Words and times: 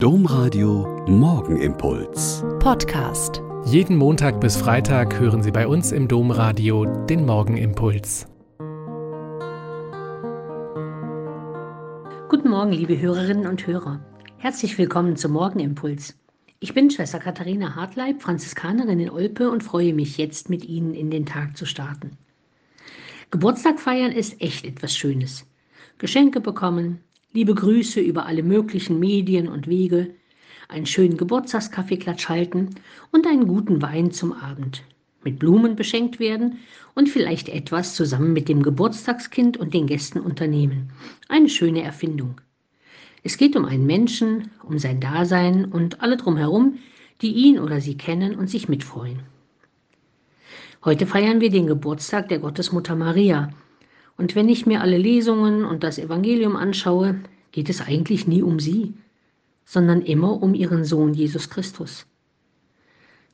Domradio 0.00 1.04
Morgenimpuls. 1.08 2.44
Podcast. 2.60 3.42
Jeden 3.64 3.96
Montag 3.96 4.40
bis 4.40 4.56
Freitag 4.56 5.18
hören 5.18 5.42
Sie 5.42 5.50
bei 5.50 5.66
uns 5.66 5.90
im 5.90 6.06
Domradio 6.06 6.84
den 6.84 7.26
Morgenimpuls. 7.26 8.28
Guten 12.28 12.48
Morgen, 12.48 12.70
liebe 12.70 13.00
Hörerinnen 13.00 13.48
und 13.48 13.66
Hörer. 13.66 13.98
Herzlich 14.36 14.78
willkommen 14.78 15.16
zum 15.16 15.32
Morgenimpuls. 15.32 16.16
Ich 16.60 16.74
bin 16.74 16.92
Schwester 16.92 17.18
Katharina 17.18 17.74
Hartleib, 17.74 18.22
Franziskanerin 18.22 19.00
in 19.00 19.10
Olpe 19.10 19.50
und 19.50 19.64
freue 19.64 19.94
mich 19.94 20.16
jetzt 20.16 20.48
mit 20.48 20.64
Ihnen 20.64 20.94
in 20.94 21.10
den 21.10 21.26
Tag 21.26 21.56
zu 21.56 21.66
starten. 21.66 22.12
Geburtstag 23.32 23.80
feiern 23.80 24.12
ist 24.12 24.40
echt 24.40 24.64
etwas 24.64 24.96
Schönes. 24.96 25.44
Geschenke 25.98 26.40
bekommen, 26.40 27.00
liebe 27.32 27.54
Grüße 27.54 28.00
über 28.00 28.26
alle 28.26 28.42
möglichen 28.42 28.98
Medien 28.98 29.48
und 29.48 29.68
Wege, 29.68 30.14
einen 30.68 30.86
schönen 30.86 31.16
Geburtstagskaffeeklatsch 31.16 32.28
halten 32.28 32.70
und 33.12 33.26
einen 33.26 33.46
guten 33.46 33.82
Wein 33.82 34.12
zum 34.12 34.32
Abend, 34.32 34.82
mit 35.24 35.38
Blumen 35.38 35.76
beschenkt 35.76 36.20
werden 36.20 36.58
und 36.94 37.08
vielleicht 37.08 37.48
etwas 37.48 37.94
zusammen 37.94 38.32
mit 38.32 38.48
dem 38.48 38.62
Geburtstagskind 38.62 39.56
und 39.58 39.74
den 39.74 39.86
Gästen 39.86 40.20
unternehmen. 40.20 40.90
Eine 41.28 41.48
schöne 41.48 41.82
Erfindung. 41.82 42.40
Es 43.22 43.36
geht 43.36 43.56
um 43.56 43.66
einen 43.66 43.84
Menschen, 43.84 44.50
um 44.62 44.78
sein 44.78 45.00
Dasein 45.00 45.66
und 45.66 46.00
alle 46.00 46.16
drumherum, 46.16 46.78
die 47.20 47.32
ihn 47.32 47.58
oder 47.58 47.80
sie 47.80 47.96
kennen 47.96 48.36
und 48.36 48.48
sich 48.48 48.68
mitfreuen. 48.68 49.20
Heute 50.84 51.06
feiern 51.06 51.40
wir 51.40 51.50
den 51.50 51.66
Geburtstag 51.66 52.28
der 52.28 52.38
Gottesmutter 52.38 52.94
Maria, 52.94 53.50
und 54.18 54.34
wenn 54.34 54.48
ich 54.48 54.66
mir 54.66 54.82
alle 54.82 54.98
Lesungen 54.98 55.64
und 55.64 55.84
das 55.84 55.98
Evangelium 55.98 56.56
anschaue, 56.56 57.20
geht 57.52 57.70
es 57.70 57.80
eigentlich 57.80 58.26
nie 58.26 58.42
um 58.42 58.58
sie, 58.60 58.92
sondern 59.64 60.02
immer 60.02 60.42
um 60.42 60.54
ihren 60.54 60.84
Sohn 60.84 61.14
Jesus 61.14 61.48
Christus. 61.48 62.04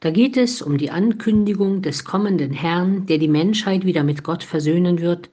Da 0.00 0.10
geht 0.10 0.36
es 0.36 0.60
um 0.60 0.76
die 0.76 0.90
Ankündigung 0.90 1.80
des 1.80 2.04
kommenden 2.04 2.52
Herrn, 2.52 3.06
der 3.06 3.16
die 3.16 3.28
Menschheit 3.28 3.86
wieder 3.86 4.04
mit 4.04 4.22
Gott 4.22 4.44
versöhnen 4.44 5.00
wird, 5.00 5.30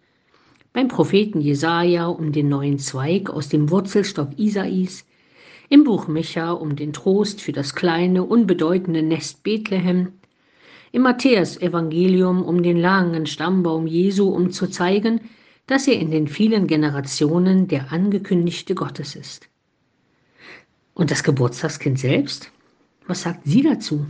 beim 0.72 0.88
Propheten 0.88 1.42
Jesaja 1.42 2.08
um 2.08 2.32
den 2.32 2.48
neuen 2.48 2.80
Zweig 2.80 3.30
aus 3.30 3.50
dem 3.50 3.70
Wurzelstock 3.70 4.30
Isais, 4.40 5.06
im 5.68 5.84
Buch 5.84 6.08
Micha 6.08 6.52
um 6.52 6.78
den 6.78 6.94
Trost 6.94 7.42
für 7.42 7.52
das 7.52 7.76
kleine, 7.76 8.24
unbedeutende 8.24 9.04
Nest 9.04 9.44
Bethlehem, 9.44 10.14
im 10.94 11.02
Matthäus-Evangelium 11.02 12.42
um 12.42 12.64
den 12.64 12.78
langen 12.78 13.26
Stammbaum 13.26 13.88
Jesu, 13.88 14.30
um 14.30 14.52
zu 14.52 14.68
zeigen, 14.68 15.20
dass 15.72 15.88
er 15.88 15.98
in 15.98 16.12
den 16.12 16.28
vielen 16.28 16.68
Generationen 16.68 17.70
der 17.70 17.94
angekündigte 17.94 18.76
Gottes 18.76 19.16
ist. 19.16 19.48
Und 20.94 21.12
das 21.12 21.24
Geburtstagskind 21.24 21.98
selbst? 21.98 22.52
Was 23.08 23.22
sagt 23.22 23.44
sie 23.46 23.62
dazu? 23.62 24.06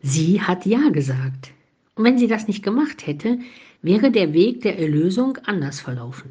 Sie 0.00 0.40
hat 0.40 0.64
Ja 0.64 0.88
gesagt. 0.88 1.50
Und 1.94 2.04
wenn 2.04 2.16
sie 2.16 2.26
das 2.26 2.48
nicht 2.48 2.62
gemacht 2.62 3.06
hätte, 3.06 3.38
wäre 3.82 4.10
der 4.10 4.32
Weg 4.32 4.62
der 4.62 4.78
Erlösung 4.78 5.36
anders 5.44 5.80
verlaufen. 5.80 6.30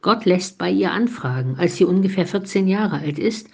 Gott 0.00 0.24
lässt 0.24 0.56
bei 0.56 0.70
ihr 0.70 0.92
anfragen, 0.92 1.56
als 1.58 1.76
sie 1.76 1.84
ungefähr 1.84 2.26
14 2.26 2.66
Jahre 2.66 3.00
alt 3.00 3.18
ist, 3.18 3.48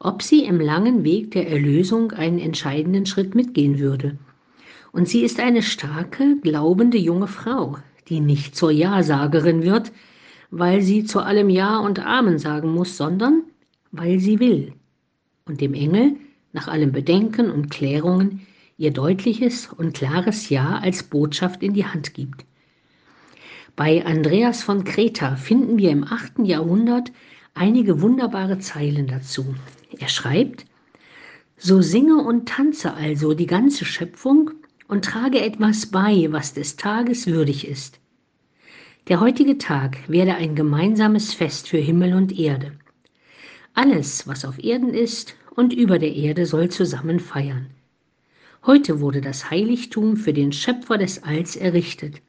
ob 0.00 0.20
sie 0.20 0.44
im 0.44 0.58
langen 0.58 1.04
Weg 1.04 1.30
der 1.30 1.48
Erlösung 1.48 2.10
einen 2.10 2.40
entscheidenden 2.40 3.06
Schritt 3.06 3.36
mitgehen 3.36 3.78
würde. 3.78 4.18
Und 4.90 5.08
sie 5.08 5.22
ist 5.22 5.38
eine 5.38 5.62
starke, 5.62 6.38
glaubende 6.42 6.98
junge 6.98 7.28
Frau, 7.28 7.78
die 8.08 8.20
nicht 8.20 8.56
zur 8.56 8.70
Ja-Sagerin 8.70 9.62
wird, 9.62 9.92
weil 10.50 10.82
sie 10.82 11.04
zu 11.04 11.20
allem 11.20 11.48
Ja 11.48 11.78
und 11.78 11.98
Amen 11.98 12.38
sagen 12.38 12.72
muss, 12.72 12.96
sondern 12.96 13.42
weil 13.92 14.20
sie 14.20 14.40
will 14.40 14.72
und 15.46 15.60
dem 15.60 15.74
Engel 15.74 16.16
nach 16.52 16.68
allem 16.68 16.92
Bedenken 16.92 17.50
und 17.50 17.70
Klärungen 17.70 18.46
ihr 18.76 18.92
deutliches 18.92 19.68
und 19.68 19.94
klares 19.94 20.48
Ja 20.48 20.78
als 20.78 21.02
Botschaft 21.04 21.62
in 21.62 21.74
die 21.74 21.86
Hand 21.86 22.14
gibt. 22.14 22.44
Bei 23.76 24.04
Andreas 24.06 24.62
von 24.62 24.84
Kreta 24.84 25.36
finden 25.36 25.78
wir 25.78 25.90
im 25.90 26.04
8. 26.04 26.40
Jahrhundert 26.44 27.10
einige 27.54 28.00
wunderbare 28.00 28.58
Zeilen 28.58 29.06
dazu. 29.08 29.54
Er 29.98 30.08
schreibt, 30.08 30.64
So 31.56 31.82
singe 31.82 32.18
und 32.18 32.48
tanze 32.48 32.94
also 32.94 33.34
die 33.34 33.46
ganze 33.46 33.84
Schöpfung 33.84 34.50
und 34.86 35.04
trage 35.04 35.40
etwas 35.40 35.86
bei, 35.86 36.28
was 36.30 36.54
des 36.54 36.76
Tages 36.76 37.26
würdig 37.26 37.66
ist. 37.66 38.00
Der 39.08 39.20
heutige 39.20 39.58
Tag 39.58 40.08
werde 40.08 40.34
ein 40.34 40.54
gemeinsames 40.54 41.34
Fest 41.34 41.68
für 41.68 41.76
Himmel 41.76 42.14
und 42.14 42.38
Erde. 42.38 42.72
Alles, 43.74 44.26
was 44.26 44.46
auf 44.46 44.58
Erden 44.64 44.94
ist 44.94 45.34
und 45.54 45.74
über 45.74 45.98
der 45.98 46.14
Erde, 46.14 46.46
soll 46.46 46.70
zusammen 46.70 47.20
feiern. 47.20 47.66
Heute 48.64 49.00
wurde 49.00 49.20
das 49.20 49.50
Heiligtum 49.50 50.16
für 50.16 50.32
den 50.32 50.52
Schöpfer 50.52 50.96
des 50.96 51.22
Alls 51.22 51.54
errichtet. 51.54 52.22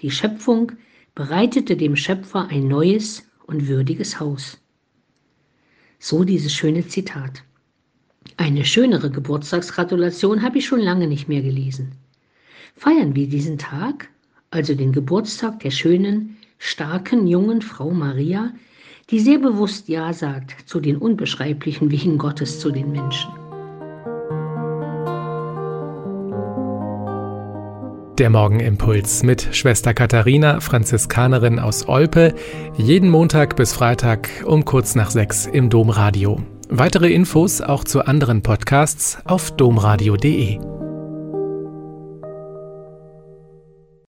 Die 0.00 0.10
Schöpfung 0.10 0.72
bereitete 1.14 1.78
dem 1.78 1.96
Schöpfer 1.96 2.46
ein 2.48 2.68
neues 2.68 3.26
und 3.46 3.66
würdiges 3.66 4.20
Haus. 4.20 4.60
So 5.98 6.24
dieses 6.24 6.52
schöne 6.52 6.86
Zitat. 6.86 7.42
Eine 8.36 8.66
schönere 8.66 9.10
Geburtstagsgratulation 9.10 10.42
habe 10.42 10.58
ich 10.58 10.66
schon 10.66 10.80
lange 10.80 11.06
nicht 11.06 11.28
mehr 11.28 11.40
gelesen. 11.40 11.92
Feiern 12.76 13.14
wir 13.14 13.28
diesen 13.28 13.56
Tag, 13.56 14.10
also 14.52 14.74
den 14.74 14.92
Geburtstag 14.92 15.60
der 15.60 15.70
schönen, 15.70 16.36
starken 16.58 17.26
jungen 17.26 17.62
Frau 17.62 17.90
Maria, 17.90 18.52
die 19.10 19.18
sehr 19.18 19.38
bewusst 19.38 19.88
Ja 19.88 20.12
sagt 20.12 20.68
zu 20.68 20.80
den 20.80 20.96
unbeschreiblichen 20.96 21.90
Wegen 21.90 22.18
Gottes 22.18 22.60
zu 22.60 22.70
den 22.70 22.92
Menschen. 22.92 23.30
Der 28.18 28.28
Morgenimpuls 28.30 29.22
mit 29.22 29.48
Schwester 29.52 29.94
Katharina, 29.94 30.60
Franziskanerin 30.60 31.58
aus 31.58 31.88
Olpe, 31.88 32.34
jeden 32.76 33.08
Montag 33.08 33.56
bis 33.56 33.72
Freitag 33.72 34.28
um 34.44 34.64
kurz 34.64 34.94
nach 34.94 35.10
sechs 35.10 35.46
im 35.46 35.70
Domradio. 35.70 36.40
Weitere 36.68 37.10
Infos 37.10 37.62
auch 37.62 37.84
zu 37.84 38.04
anderen 38.06 38.42
Podcasts 38.42 39.18
auf 39.24 39.50
domradio.de. 39.56 40.81